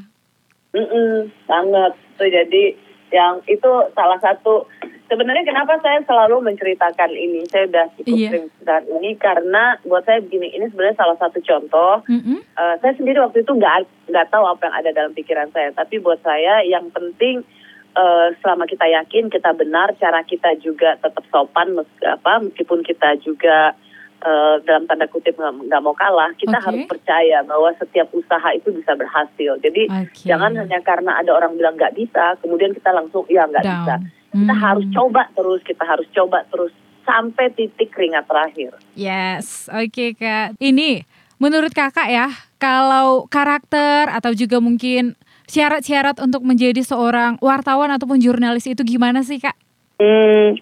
Mm-mm, 0.71 1.33
banget. 1.43 1.91
Tuh, 2.15 2.29
jadi 2.29 2.63
yang 3.09 3.41
itu 3.49 3.71
salah 3.91 4.21
satu 4.21 4.69
sebenarnya 5.09 5.43
kenapa 5.43 5.81
saya 5.81 5.99
selalu 6.05 6.45
menceritakan 6.45 7.11
ini. 7.11 7.41
Saya 7.49 7.65
udah 7.65 7.85
cukup 7.97 8.15
Iya. 8.15 8.29
sering 8.29 8.45
menceritakan 8.47 8.85
ini 8.95 9.09
karena 9.17 9.63
buat 9.83 10.03
saya 10.05 10.19
begini 10.21 10.47
ini 10.53 10.65
sebenarnya 10.69 10.97
salah 10.97 11.17
satu 11.17 11.41
contoh. 11.41 11.93
Mm-mm. 12.05 12.37
Eh, 12.39 12.75
saya 12.79 12.93
sendiri 12.93 13.17
waktu 13.19 13.41
itu 13.41 13.51
nggak 13.51 13.75
nggak 14.07 14.27
tahu 14.29 14.45
apa 14.45 14.69
yang 14.69 14.75
ada 14.77 14.89
dalam 14.93 15.11
pikiran 15.11 15.49
saya. 15.49 15.73
Tapi 15.73 15.97
buat 15.99 16.21
saya 16.21 16.61
yang 16.63 16.87
penting 16.89 17.41
eh, 17.89 18.27
selama 18.39 18.63
kita 18.63 18.85
yakin 18.85 19.27
kita 19.27 19.49
benar, 19.51 19.97
cara 19.97 20.21
kita 20.21 20.53
juga 20.61 20.93
tetap 20.95 21.25
sopan, 21.27 21.73
mes- 21.73 22.05
apa 22.05 22.37
meskipun 22.39 22.85
kita 22.85 23.17
juga 23.19 23.73
eh, 24.19 24.55
dalam 24.67 24.83
tanda 24.85 25.07
kutip 25.07 25.33
nggak 25.39 25.81
mau 25.81 25.95
kalah, 25.95 26.29
kita 26.35 26.59
Oke. 26.59 26.65
harus 26.69 26.83
percaya 26.85 27.39
bahwa 27.41 27.71
setiap 27.79 28.11
usaha 28.11 28.51
itu 28.51 28.69
bisa 28.69 28.93
berhasil. 28.93 29.57
Jadi 29.57 29.87
Oke. 29.89 30.27
Jangan 30.27 30.53
hanya 30.53 30.79
karena 30.83 31.17
ada 31.17 31.31
orang 31.31 31.55
bilang 31.55 31.73
nggak 31.73 31.95
bisa, 31.95 32.35
kemudian 32.43 32.75
kita 32.75 32.91
langsung 32.91 33.23
ya 33.25 33.47
nggak 33.47 33.63
bisa. 33.65 33.95
Kita 34.29 34.53
Hmm. 34.53 34.61
harus 34.61 34.85
coba 34.93 35.25
terus, 35.33 35.61
kita 35.65 35.83
harus 35.85 36.05
coba 36.13 36.45
terus 36.53 36.69
sampai 37.01 37.49
titik 37.57 37.89
keringat 37.89 38.29
terakhir. 38.29 38.77
Yes, 38.93 39.65
oke 39.73 40.13
Kak. 40.13 40.61
Ini 40.61 41.01
menurut 41.41 41.73
Kakak 41.73 42.05
ya, 42.05 42.29
kalau 42.61 43.25
karakter 43.25 44.05
atau 44.13 44.29
juga 44.37 44.61
mungkin 44.61 45.17
syarat-syarat 45.49 46.21
untuk 46.21 46.45
menjadi 46.45 46.85
seorang 46.85 47.41
wartawan 47.41 47.89
ataupun 47.89 48.21
jurnalis 48.21 48.69
itu 48.69 48.85
gimana 48.85 49.25
sih 49.25 49.41
Kak? 49.41 49.57
Hmm, 49.97 50.53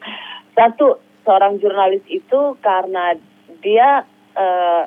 satu 0.55 1.03
seorang 1.27 1.59
jurnalis 1.59 2.07
itu 2.07 2.55
karena 2.63 3.19
dia, 3.59 4.07
eh, 4.39 4.83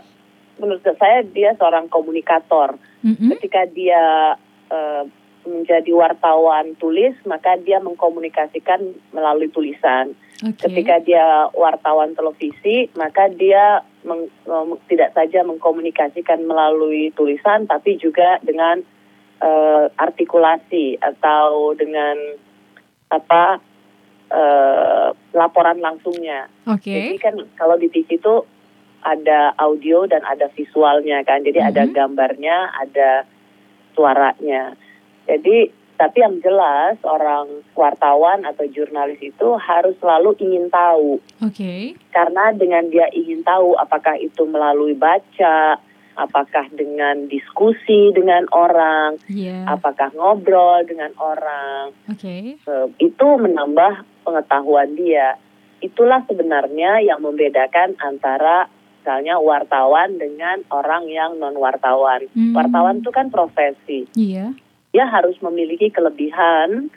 menurut 0.57 0.81
saya 0.97 1.21
dia 1.29 1.53
seorang 1.61 1.93
komunikator. 1.93 2.81
Mm-mm. 3.05 3.37
Ketika 3.37 3.69
dia 3.69 4.35
eh, 4.73 5.05
menjadi 5.51 5.91
wartawan 5.91 6.79
tulis, 6.79 7.19
maka 7.27 7.59
dia 7.59 7.83
mengkomunikasikan 7.83 8.81
melalui 9.11 9.51
tulisan. 9.51 10.15
Oke. 10.41 10.71
Ketika 10.71 11.03
dia 11.03 11.51
wartawan 11.53 12.15
televisi, 12.15 12.89
maka 12.95 13.29
dia 13.29 13.83
meng- 14.07 14.31
tidak 14.89 15.13
saja 15.13 15.45
mengkomunikasikan 15.45 16.47
melalui 16.47 17.11
tulisan, 17.13 17.67
tapi 17.67 17.99
juga 17.99 18.39
dengan 18.41 18.81
eh, 19.41 19.85
artikulasi 19.97 21.01
atau 21.01 21.73
dengan 21.73 22.37
apa 23.09 23.57
eh, 24.31 25.09
laporan 25.33 25.81
langsungnya. 25.81 26.47
Jadi 26.69 27.17
Oke. 27.17 27.25
kan 27.25 27.35
kalau 27.57 27.75
di 27.75 27.89
TV 27.89 28.21
itu 28.21 28.45
ada 29.01 29.57
audio 29.57 30.05
dan 30.05 30.21
ada 30.29 30.53
visualnya 30.53 31.25
kan, 31.25 31.41
jadi 31.41 31.73
ada 31.73 31.89
Mhm. 31.89 31.93
gambarnya, 31.97 32.57
ada 32.79 33.25
suaranya. 33.97 34.77
Jadi 35.31 35.71
tapi 35.95 36.25
yang 36.25 36.41
jelas 36.41 36.97
orang 37.05 37.61
wartawan 37.77 38.41
atau 38.49 38.65
jurnalis 38.73 39.21
itu 39.21 39.49
harus 39.61 39.93
selalu 40.01 40.33
ingin 40.41 40.73
tahu 40.73 41.21
Oke. 41.45 41.93
karena 42.09 42.57
dengan 42.57 42.89
dia 42.89 43.05
ingin 43.13 43.45
tahu 43.45 43.77
apakah 43.77 44.17
itu 44.17 44.49
melalui 44.49 44.97
baca, 44.97 45.77
apakah 46.17 46.73
dengan 46.73 47.29
diskusi 47.29 48.17
dengan 48.17 48.49
orang, 48.49 49.21
Iya. 49.29 49.69
apakah 49.77 50.09
ngobrol 50.17 50.89
dengan 50.89 51.13
orang, 51.21 51.93
Oke. 52.09 52.57
eh, 52.57 52.87
itu 52.97 53.27
menambah 53.37 54.25
pengetahuan 54.25 54.97
dia. 54.97 55.37
Itulah 55.85 56.25
sebenarnya 56.25 57.05
yang 57.05 57.21
membedakan 57.21 58.01
antara 58.01 58.73
misalnya 59.01 59.37
wartawan 59.41 60.17
dengan 60.21 60.61
orang 60.73 61.09
yang 61.09 61.37
non 61.41 61.57
wartawan. 61.57 62.25
Hmm. 62.37 62.53
Wartawan 62.53 63.01
itu 63.01 63.13
kan 63.13 63.33
profesi 63.33 64.05
Iya. 64.17 64.53
Dia 64.91 65.07
harus 65.07 65.39
memiliki 65.43 65.91
kelebihan 65.91 66.91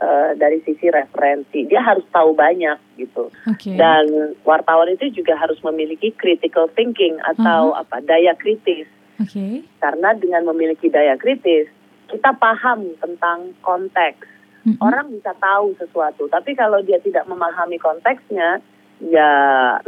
eh, 0.00 0.30
dari 0.36 0.60
sisi 0.64 0.88
referensi. 0.92 1.64
Dia 1.68 1.80
harus 1.80 2.04
tahu 2.12 2.36
banyak 2.36 2.78
gitu. 3.00 3.32
Oke. 3.48 3.76
Dan 3.76 4.36
wartawan 4.44 4.92
itu 4.92 5.08
juga 5.12 5.36
harus 5.36 5.60
memiliki 5.64 6.12
critical 6.16 6.68
thinking 6.76 7.16
atau 7.24 7.72
apa 7.76 8.04
daya 8.04 8.36
kritis. 8.36 8.88
Oke. 9.20 9.64
Karena 9.80 10.16
dengan 10.16 10.48
memiliki 10.52 10.88
daya 10.92 11.16
kritis, 11.16 11.68
kita 12.08 12.36
paham 12.36 12.96
tentang 13.00 13.52
konteks. 13.64 14.28
Mm-mm. 14.60 14.76
Orang 14.76 15.08
bisa 15.08 15.32
tahu 15.40 15.72
sesuatu, 15.80 16.28
tapi 16.28 16.52
kalau 16.52 16.84
dia 16.84 17.00
tidak 17.00 17.24
memahami 17.24 17.80
konteksnya, 17.80 18.60
ya 19.00 19.32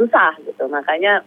susah 0.01 0.33
gitu. 0.41 0.65
Makanya 0.65 1.21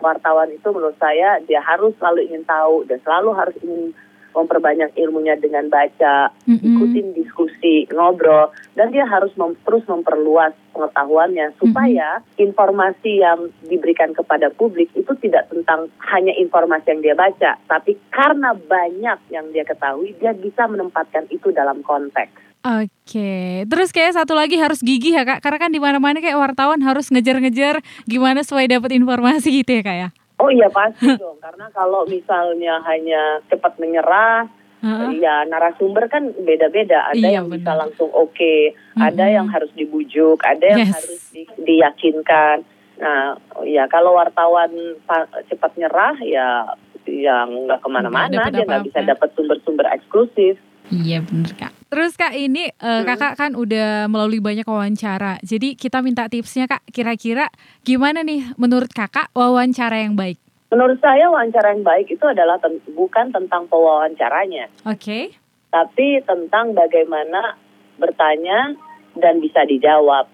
wartawan 0.00 0.48
itu 0.48 0.64
menurut 0.72 0.96
saya 0.96 1.40
dia 1.44 1.60
harus 1.60 1.92
selalu 2.00 2.28
ingin 2.32 2.44
tahu 2.48 2.88
dan 2.88 3.00
selalu 3.04 3.30
harus 3.36 3.56
ingin 3.60 3.92
memperbanyak 4.36 4.92
ilmunya 5.00 5.40
dengan 5.40 5.72
baca, 5.72 6.28
Mm-mm. 6.44 6.60
ikutin 6.60 7.16
diskusi, 7.16 7.88
ngobrol, 7.88 8.52
dan 8.76 8.92
dia 8.92 9.08
harus 9.08 9.32
mem- 9.40 9.56
terus 9.64 9.82
memperluas 9.88 10.52
pengetahuannya 10.76 11.56
supaya 11.56 12.20
informasi 12.36 13.24
yang 13.24 13.48
diberikan 13.64 14.12
kepada 14.12 14.52
publik 14.52 14.92
itu 14.92 15.08
tidak 15.24 15.48
tentang 15.48 15.88
hanya 16.12 16.36
informasi 16.36 16.92
yang 16.92 17.00
dia 17.00 17.16
baca, 17.16 17.56
tapi 17.64 17.96
karena 18.12 18.52
banyak 18.52 19.18
yang 19.32 19.48
dia 19.56 19.64
ketahui, 19.64 20.12
dia 20.20 20.36
bisa 20.36 20.68
menempatkan 20.68 21.24
itu 21.32 21.48
dalam 21.56 21.80
konteks. 21.80 22.44
Oke, 22.66 23.62
terus 23.70 23.94
kayak 23.94 24.18
satu 24.18 24.34
lagi 24.34 24.58
harus 24.58 24.82
gigih 24.82 25.14
ya 25.14 25.22
kak, 25.22 25.38
karena 25.38 25.58
kan 25.62 25.70
di 25.70 25.78
mana-mana 25.78 26.18
kayak 26.18 26.34
wartawan 26.34 26.82
harus 26.82 27.14
ngejar-ngejar 27.14 27.78
gimana 28.10 28.42
supaya 28.42 28.66
dapat 28.66 28.98
informasi 28.98 29.62
gitu 29.62 29.80
ya 29.80 29.82
kak 29.86 29.96
ya. 29.96 30.08
Oh 30.36 30.48
iya 30.48 30.68
pasti 30.68 31.08
dong, 31.16 31.40
karena 31.40 31.68
kalau 31.70 32.04
misalnya 32.04 32.80
hanya 32.84 33.40
cepat 33.46 33.76
menyerah, 33.76 34.44
Heeh. 34.80 35.18
ya 35.18 35.44
narasumber 35.44 36.06
kan 36.06 36.28
beda-beda. 36.36 37.08
Ada 37.08 37.16
Iya, 37.16 37.40
yang 37.40 37.48
bisa 37.48 37.72
benar. 37.72 37.88
langsung 37.88 38.10
oke, 38.12 38.54
ada 38.94 39.24
Mm-mm. 39.24 39.34
yang 39.34 39.48
harus 39.48 39.72
dibujuk, 39.72 40.38
ada 40.42 40.64
yang 40.66 40.84
Yes. 40.84 40.92
harus 40.92 41.20
di- 41.30 41.56
diyakinkan. 41.58 42.64
Nah, 42.96 43.36
ya 43.62 43.84
kalau 43.86 44.12
wartawan 44.14 44.72
pa- 45.02 45.28
cepat 45.44 45.76
nyerah, 45.76 46.16
ya 46.18 46.64
yang 47.04 47.68
nggak 47.68 47.80
ke 47.80 47.88
mana-mana, 47.88 48.48
dia 48.48 48.64
nggak 48.64 48.84
bisa 48.84 49.00
dapat 49.04 49.28
sumber-sumber 49.32 49.84
eksklusif. 49.86 50.56
Iya 50.88 51.20
bener 51.20 51.52
kak. 51.54 51.75
Terus 51.86 52.18
kak 52.18 52.34
ini 52.34 52.66
Hmm. 52.76 53.06
kakak 53.06 53.38
kan 53.38 53.52
udah 53.54 54.10
melalui 54.10 54.42
banyak 54.42 54.66
wawancara. 54.66 55.38
Jadi 55.40 55.78
kita 55.78 56.02
minta 56.02 56.26
tipsnya 56.26 56.66
kak. 56.66 56.82
Kira-kira 56.90 57.46
gimana 57.82 58.26
nih 58.26 58.54
menurut 58.58 58.90
kakak 58.90 59.30
wawancara 59.32 60.02
yang 60.02 60.18
baik? 60.18 60.42
Menurut 60.66 60.98
saya 60.98 61.30
wawancara 61.30 61.72
yang 61.72 61.86
baik 61.86 62.10
itu 62.10 62.26
adalah 62.26 62.58
ten- 62.58 62.82
bukan 62.90 63.30
tentang 63.30 63.70
pewawancaranya, 63.70 64.66
Oke. 64.82 65.30
tapi 65.70 66.18
tentang 66.26 66.74
bagaimana 66.74 67.54
bertanya 67.96 68.74
dan 69.14 69.38
bisa 69.38 69.62
dijawab. 69.62 70.26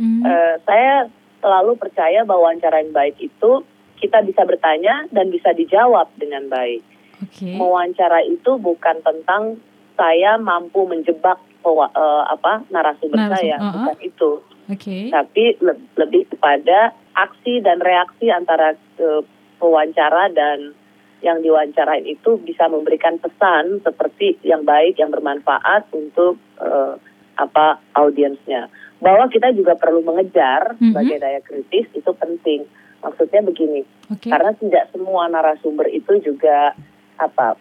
Hmm. 0.00 0.24
Eh, 0.24 0.54
saya 0.64 1.12
selalu 1.38 1.76
percaya 1.76 2.24
bahwa 2.24 2.48
wawancara 2.48 2.80
yang 2.80 2.96
baik 2.96 3.20
itu 3.20 3.60
kita 4.00 4.24
bisa 4.24 4.48
bertanya 4.48 5.04
dan 5.12 5.28
bisa 5.28 5.52
dijawab 5.52 6.08
dengan 6.16 6.48
baik. 6.48 6.80
Oke. 7.20 7.52
Mewawancara 7.52 8.24
itu 8.24 8.56
bukan 8.56 9.04
tentang 9.04 9.60
saya 9.94 10.36
mampu 10.36 10.84
menjebak 10.84 11.38
eh, 11.64 11.88
apa 12.26 12.66
narasumber 12.68 13.18
Narasum- 13.18 13.34
saya, 13.34 13.56
uh-uh. 13.56 13.72
bukan 13.72 13.98
itu. 14.00 14.30
Oke. 14.64 14.98
Tapi 15.08 15.44
le- 15.58 15.84
lebih 15.94 16.28
kepada 16.28 16.78
aksi 17.14 17.60
dan 17.60 17.78
reaksi 17.78 18.28
antara 18.28 18.72
eh, 18.76 19.22
pewawancara 19.56 20.28
dan 20.30 20.74
yang 21.20 21.40
diwawancarain 21.40 22.04
itu 22.04 22.36
bisa 22.38 22.68
memberikan 22.68 23.16
pesan 23.16 23.80
seperti 23.80 24.36
yang 24.42 24.62
baik, 24.62 24.98
yang 24.98 25.08
bermanfaat 25.08 25.88
untuk 25.90 26.36
eh, 26.58 26.94
apa 27.34 27.80
audiensnya. 27.94 28.68
Bahwa 29.00 29.26
kita 29.26 29.52
juga 29.52 29.72
perlu 29.74 30.00
mengejar 30.00 30.76
Mhm. 30.76 30.92
sebagai 30.92 31.16
daya 31.18 31.40
kritis 31.40 31.86
itu 31.92 32.10
penting. 32.14 32.64
Maksudnya 33.00 33.40
begini, 33.42 33.84
Oke. 34.08 34.32
karena 34.32 34.52
tidak 34.54 34.88
semua 34.88 35.28
narasumber 35.28 35.84
itu 35.86 36.24
juga 36.24 36.72
apa 37.16 37.54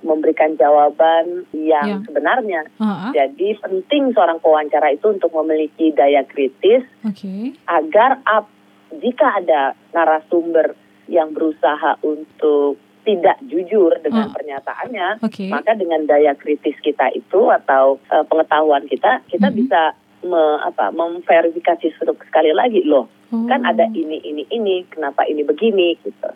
memberikan 0.00 0.54
jawaban 0.54 1.46
yang 1.52 1.86
Ya. 1.88 1.98
sebenarnya. 2.02 2.60
Uh-uh. 2.76 3.12
Jadi 3.12 3.54
penting 3.56 4.10
seorang 4.10 4.38
pewawancara 4.38 4.90
itu 4.90 5.06
untuk 5.08 5.30
memiliki 5.32 5.90
daya 5.90 6.22
kritis 6.22 6.82
Oke. 7.02 7.54
agar 7.64 8.18
ap- 8.24 8.50
jika 8.92 9.38
ada 9.38 9.72
narasumber 9.90 10.74
yang 11.06 11.30
berusaha 11.30 11.96
untuk 12.02 12.76
tidak 13.02 13.38
jujur 13.42 13.98
dengan 13.98 14.30
Oh. 14.30 14.32
pernyataannya, 14.32 15.18
Oke. 15.20 15.48
maka 15.48 15.74
dengan 15.74 16.06
daya 16.06 16.34
kritis 16.34 16.78
kita 16.78 17.10
itu 17.10 17.50
atau 17.50 17.98
eh, 18.08 18.22
pengetahuan 18.22 18.86
kita, 18.86 19.22
kita 19.26 19.50
Mhm. 19.50 19.56
bisa 19.56 19.82
me- 20.22 20.60
apa, 20.60 20.90
memverifikasi 20.90 21.88
se- 21.90 22.18
sekali 22.22 22.54
lagi 22.54 22.82
loh, 22.82 23.10
kan 23.28 23.58
Oh. 23.58 23.70
ada 23.70 23.90
ini 23.90 24.22
ini 24.22 24.46
ini, 24.48 24.86
kenapa 24.86 25.26
ini 25.26 25.42
begini 25.42 25.98
gitu. 25.98 26.30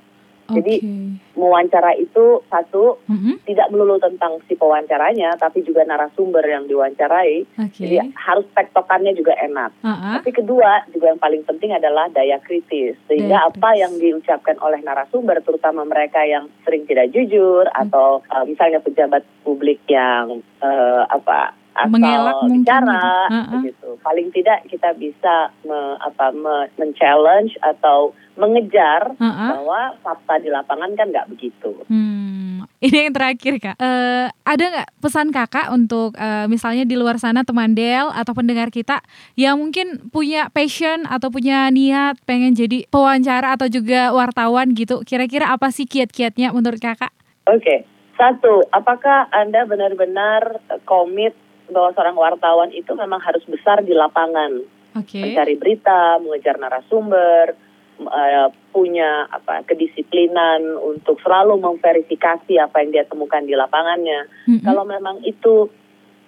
Jadi- 0.49 0.79
Oke. 0.79 0.95
Mewawancara 1.37 1.93
itu 1.93 2.41
satu 2.47 2.97
Mhm. 3.07 3.45
tidak 3.45 3.69
melulu 3.69 3.99
tentang 3.99 4.41
si 4.45 4.57
pewawancaranya, 4.57 5.37
tapi 5.37 5.61
juga 5.61 5.85
narasumber 5.85 6.41
yang 6.43 6.65
diwawancarai. 6.65 7.45
Oke. 7.61 7.77
Jadi 7.79 8.01
harus 8.17 8.49
tektokannya 8.51 9.13
juga 9.13 9.37
enak. 9.37 9.71
Ah-ah. 9.83 10.17
Tapi 10.17 10.33
kedua 10.33 10.89
juga 10.89 11.07
yang 11.09 11.21
paling 11.21 11.45
penting 11.45 11.71
adalah 11.71 12.09
daya 12.09 12.41
kritis. 12.41 12.97
Sehingga 13.05 13.37
Daya 13.37 13.49
apa 13.49 13.69
kritis. 13.69 13.81
yang 13.85 13.93
diucapkan 13.97 14.57
oleh 14.59 14.81
narasumber, 14.81 15.37
terutama 15.41 15.85
mereka 15.85 16.25
yang 16.25 16.49
sering 16.63 16.85
tidak 16.85 17.13
jujur 17.13 17.69
atau 17.69 18.25
uh, 18.27 18.45
misalnya 18.45 18.81
pejabat 18.81 19.21
publik 19.43 19.85
yang 19.87 20.41
uh, 20.59 21.05
apa 21.07 21.53
asal 21.77 21.93
Mengelak 21.93 22.37
mungkin 22.43 22.65
bicara, 22.65 23.05
gitu. 23.05 23.35
Uh-uh. 23.37 23.53
begitu. 23.61 23.89
Paling 24.01 24.29
tidak 24.33 24.59
kita 24.67 24.91
bisa 24.97 25.35
me, 25.69 25.79
apa 26.01 26.33
me, 26.33 26.55
men-challenge 26.81 27.53
atau 27.61 28.17
mengejar 28.37 29.17
Ah-ah. 29.17 29.57
bahwa 29.57 29.81
fakta 30.05 30.45
di 30.45 30.53
lapangan 30.53 30.93
kan 30.93 31.09
nggak 31.09 31.29
begitu. 31.33 31.73
Hmm, 31.89 32.69
ini 32.85 33.09
yang 33.09 33.15
terakhir 33.17 33.55
kak. 33.57 33.77
Eh, 33.81 34.29
ada 34.29 34.65
nggak 34.69 34.89
pesan 35.01 35.33
kakak 35.33 35.73
untuk 35.73 36.13
eh, 36.21 36.45
misalnya 36.45 36.85
di 36.85 37.01
luar 37.01 37.17
sana 37.17 37.49
teman 37.49 37.73
Del 37.73 38.13
atau 38.13 38.37
pendengar 38.37 38.69
kita 38.69 39.01
yang 39.41 39.57
mungkin 39.57 40.13
punya 40.13 40.53
passion 40.53 41.09
atau 41.09 41.33
punya 41.33 41.73
niat 41.73 42.21
pengen 42.29 42.53
jadi 42.53 42.85
pewawancara 42.93 43.57
atau 43.57 43.73
juga 43.73 44.13
wartawan 44.13 44.77
gitu? 44.77 45.01
Kira-kira 45.09 45.49
apa 45.49 45.73
sih 45.73 45.89
kiat-kiatnya 45.89 46.53
menurut 46.53 46.79
kakak? 46.81 47.17
Oke, 47.49 47.89
satu, 48.21 48.65
apakah 48.73 49.33
Anda 49.33 49.65
benar-benar 49.65 50.61
eh, 50.77 50.81
komit 50.85 51.33
bahwa 51.71 51.91
seorang 51.95 52.17
wartawan 52.17 52.71
itu 52.73 52.93
memang 52.95 53.19
harus 53.23 53.43
besar 53.47 53.83
di 53.83 53.93
lapangan, 53.93 54.63
Oke. 54.97 55.19
mencari 55.21 55.55
berita, 55.59 56.19
mengejar 56.23 56.57
narasumber, 56.57 57.55
eh, 58.01 58.49
punya 58.71 59.25
apa 59.31 59.65
kedisiplinan 59.65 60.77
untuk 60.81 61.21
selalu 61.25 61.57
memverifikasi 61.61 62.61
apa 62.61 62.77
yang 62.85 62.91
dia 62.93 63.05
temukan 63.09 63.43
di 63.45 63.57
lapangannya. 63.57 64.29
Mm-mm. 64.49 64.65
Kalau 64.65 64.85
memang 64.85 65.25
itu 65.25 65.73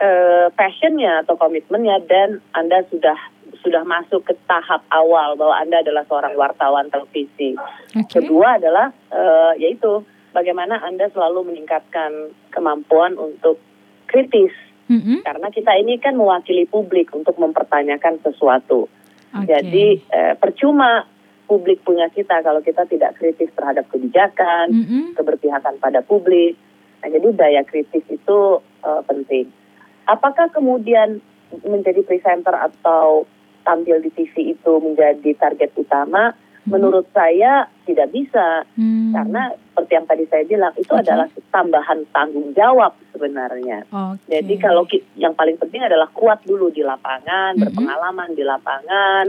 eh, 0.01 0.49
passionnya 0.55 1.27
atau 1.27 1.37
komitmennya 1.37 2.01
dan 2.09 2.41
Anda 2.55 2.87
sudah 2.89 3.19
sudah 3.59 3.83
masuk 3.83 4.23
ke 4.29 4.35
tahap 4.47 4.87
awal 4.93 5.35
bahwa 5.35 5.57
Anda 5.59 5.83
adalah 5.83 6.07
seorang 6.07 6.39
wartawan 6.39 6.89
televisi. 6.89 7.59
Oke. 7.97 8.23
Kedua 8.23 8.57
adalah 8.57 8.95
eh, 9.11 9.53
yaitu 9.61 10.07
bagaimana 10.33 10.81
Anda 10.85 11.11
selalu 11.11 11.53
meningkatkan 11.53 12.33
kemampuan 12.55 13.19
untuk 13.19 13.59
kritis 14.09 14.55
Mm-mm. 14.89 15.21
karena 15.23 15.49
kita 15.53 15.73
ini 15.77 16.01
kan 16.01 16.17
mewakili 16.17 16.65
publik 16.65 17.13
untuk 17.13 17.37
mempertanyakan 17.37 18.25
sesuatu. 18.25 18.89
Oke. 19.37 19.45
Jadi 19.45 20.01
eh, 20.09 20.35
percuma 20.41 21.05
publik 21.49 21.85
punya 21.85 22.09
kita 22.09 22.41
kalau 22.41 22.61
kita 22.61 22.85
tidak 22.89 23.17
kritis 23.21 23.53
terhadap 23.53 23.89
kebijakan, 23.93 24.73
Mm-mm. 24.73 25.05
keberpihakan 25.17 25.77
pada 25.81 26.01
publik. 26.01 26.57
Nah, 27.05 27.09
jadi 27.13 27.29
daya 27.37 27.63
kritis 27.69 28.05
itu 28.09 28.39
eh, 28.85 29.03
penting. 29.05 29.53
Apakah 30.09 30.49
kemudian 30.49 31.21
menjadi 31.65 32.01
presenter 32.05 32.53
atau 32.57 33.29
tampil 33.65 34.01
di 34.01 34.09
TV 34.13 34.57
itu 34.57 34.73
menjadi 34.81 35.37
target 35.37 35.77
utama? 35.77 36.33
Menurut 36.69 37.09
saya 37.17 37.65
tidak 37.89 38.13
bisa 38.13 38.65
Hmm. 38.77 39.13
karena 39.17 39.57
seperti 39.79 39.95
yang 39.95 40.11
tadi 40.11 40.25
saya 40.27 40.43
bilang 40.43 40.75
itu 40.75 40.91
Oke. 40.91 41.07
adalah 41.07 41.27
tambahan 41.55 41.99
tanggung 42.11 42.51
jawab 42.51 42.99
sebenarnya. 43.15 43.87
Oke. 43.87 44.27
Jadi 44.27 44.55
kalau 44.59 44.83
yang 45.15 45.39
paling 45.39 45.55
penting 45.55 45.87
adalah 45.87 46.11
kuat 46.11 46.43
dulu 46.43 46.67
di 46.75 46.83
lapangan, 46.83 47.55
Mhm. 47.55 47.63
berpengalaman 47.63 48.35
di 48.35 48.43
lapangan, 48.43 49.25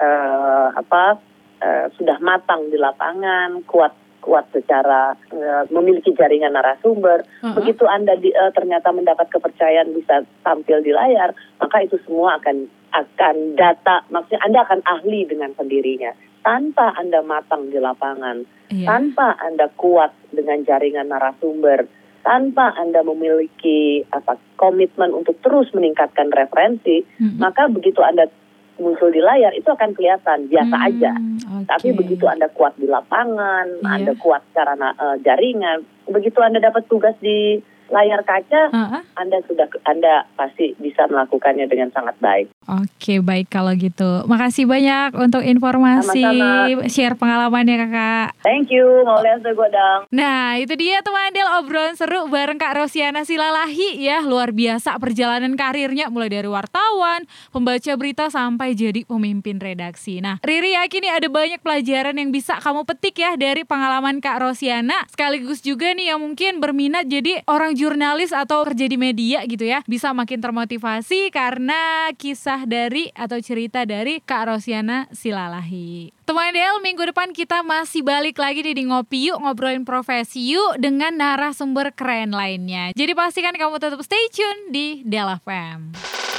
eh, 0.00 0.68
apa 0.72 1.20
eh, 1.62 1.86
sudah 1.94 2.18
matang 2.24 2.72
di 2.72 2.80
lapangan, 2.80 3.62
kuat 3.68 3.92
kuat 4.18 4.48
secara 4.50 5.12
eh, 5.30 5.62
memiliki 5.70 6.10
jaringan 6.16 6.56
narasumber. 6.56 7.22
Uh-uh. 7.44 7.54
Begitu 7.60 7.84
anda 7.84 8.16
di- 8.16 8.32
eh, 8.32 8.50
ternyata 8.56 8.90
mendapat 8.96 9.28
kepercayaan 9.28 9.92
bisa 9.92 10.24
tampil 10.40 10.80
di 10.80 10.90
layar, 10.90 11.36
maka 11.60 11.84
itu 11.84 12.00
semua 12.08 12.40
akan 12.40 12.64
akan 12.96 13.54
data, 13.54 14.02
maksudnya 14.10 14.40
anda 14.42 14.64
akan 14.66 14.80
ahli 14.88 15.22
dengan 15.28 15.52
sendirinya 15.54 16.16
tanpa 16.42 16.94
anda 16.94 17.20
matang 17.20 17.66
di 17.66 17.78
lapangan 17.78 18.44
Iya. 18.68 18.88
tanpa 18.88 19.36
Anda 19.36 19.68
kuat 19.70 20.16
dengan 20.32 20.64
jaringan 20.64 21.12
narasumber, 21.12 21.84
tanpa 22.24 22.72
Anda 22.72 23.04
memiliki 23.04 24.00
apa 24.08 24.40
komitmen 24.56 25.12
untuk 25.12 25.36
terus 25.40 25.68
meningkatkan 25.72 26.32
referensi, 26.32 27.04
Mm-mm. 27.20 27.36
maka 27.36 27.68
begitu 27.68 28.00
Anda 28.00 28.32
muncul 28.80 29.12
di 29.12 29.20
layar 29.20 29.52
itu 29.52 29.68
akan 29.68 29.92
kelihatan 29.92 30.48
biasa 30.48 30.72
Hmm, 30.72 30.86
aja. 30.88 31.12
oke. 31.52 31.68
Tapi 31.68 31.92
begitu 31.92 32.24
Anda 32.24 32.48
kuat 32.48 32.72
di 32.74 32.88
lapangan, 32.88 33.68
Iya. 33.76 33.88
Anda 33.92 34.12
kuat 34.16 34.40
secara 34.48 34.72
na- 34.72 34.96
eh, 34.96 35.20
jaringan, 35.20 35.84
begitu 36.08 36.40
Anda 36.40 36.56
dapat 36.58 36.88
tugas 36.88 37.12
di 37.20 37.60
layar 37.92 38.24
kaca, 38.24 38.72
Ah-ah. 38.72 39.04
Anda 39.14 39.44
sudah 39.44 39.68
Anda 39.84 40.24
pasti 40.32 40.72
bisa 40.80 41.04
melakukannya 41.06 41.68
dengan 41.68 41.92
sangat 41.92 42.16
baik. 42.18 42.51
Oke 42.70 43.18
baik 43.18 43.50
kalau 43.50 43.74
gitu. 43.74 44.22
Makasih 44.30 44.70
banyak 44.70 45.18
untuk 45.18 45.42
informasi 45.42 46.22
Sama-sama. 46.22 46.86
share 46.86 47.16
pengalamannya 47.18 47.76
kakak. 47.86 48.28
Thank 48.46 48.70
you, 48.70 49.02
Maulian 49.02 49.42
Godang. 49.42 50.06
Nah 50.14 50.56
itu 50.58 50.74
dia 50.78 51.02
teman 51.02 51.34
Del 51.34 51.48
obrolan 51.58 51.96
seru 51.96 52.28
bareng 52.28 52.60
Kak 52.60 52.76
Rosiana 52.76 53.24
Silalahi 53.24 54.04
ya 54.04 54.20
Luar 54.20 54.52
biasa 54.52 55.00
perjalanan 55.00 55.56
karirnya 55.56 56.12
mulai 56.12 56.28
dari 56.28 56.44
wartawan, 56.44 57.24
pembaca 57.48 57.92
berita 57.96 58.28
sampai 58.28 58.76
jadi 58.76 59.08
pemimpin 59.08 59.56
redaksi 59.56 60.20
Nah 60.20 60.36
Riri 60.44 60.76
yakin 60.76 61.00
nih 61.08 61.12
ada 61.16 61.28
banyak 61.32 61.60
pelajaran 61.64 62.20
yang 62.20 62.30
bisa 62.30 62.60
kamu 62.60 62.84
petik 62.84 63.16
ya 63.16 63.34
dari 63.40 63.64
pengalaman 63.64 64.20
Kak 64.20 64.44
Rosiana 64.44 65.08
Sekaligus 65.08 65.64
juga 65.64 65.96
nih 65.96 66.12
yang 66.12 66.20
mungkin 66.20 66.60
berminat 66.60 67.08
jadi 67.08 67.40
orang 67.48 67.72
jurnalis 67.72 68.36
atau 68.36 68.66
kerja 68.68 68.84
di 68.84 69.00
media 69.00 69.44
gitu 69.48 69.64
ya 69.64 69.80
Bisa 69.88 70.12
makin 70.12 70.44
termotivasi 70.44 71.32
karena 71.32 72.12
kisah 72.20 72.51
dari 72.68 73.08
atau 73.16 73.40
cerita 73.40 73.88
dari 73.88 74.20
Kak 74.20 74.52
Rosiana 74.52 75.08
Silalahi 75.10 76.12
Teman 76.22 76.54
Del, 76.54 76.80
minggu 76.80 77.02
depan 77.10 77.34
kita 77.34 77.60
masih 77.60 78.00
balik 78.06 78.38
lagi 78.38 78.62
nih 78.62 78.78
di 78.78 78.84
Ngopi 78.86 79.28
Yuk, 79.28 79.42
ngobrolin 79.42 79.82
profesi 79.82 80.54
yuk 80.54 80.78
dengan 80.80 81.12
narasumber 81.18 81.92
keren 81.92 82.32
lainnya. 82.32 82.94
Jadi 82.94 83.12
pastikan 83.12 83.52
kamu 83.52 83.76
tetap 83.76 84.00
stay 84.00 84.30
tune 84.32 84.70
di 84.70 85.02
Del 85.04 85.28
FM. 85.28 85.92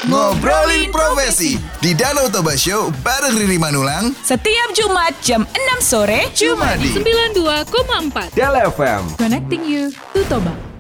Ngobrolin 0.10 0.92
profesi 0.92 1.62
di 1.80 1.96
Danau 1.96 2.28
Toba 2.28 2.60
Show 2.60 2.92
bareng 3.08 3.40
Riri 3.40 3.56
Manulang 3.56 4.12
Setiap 4.20 4.76
Jumat 4.76 5.16
jam 5.24 5.48
6 5.80 5.80
sore 5.80 6.28
cuma 6.36 6.76
di 6.76 6.92
92,4 6.92 8.36
Del 8.36 8.56
FM 8.68 9.16
Connecting 9.16 9.64
you 9.64 9.96
to 10.12 10.20
Toba. 10.28 10.73